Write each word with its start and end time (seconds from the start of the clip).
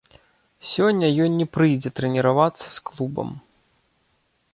Сёння 0.69 1.07
ён 1.25 1.31
не 1.41 1.45
прыйдзе 1.57 1.89
трэніравацца 1.99 2.65
з 2.77 2.87
клубам. 2.91 3.29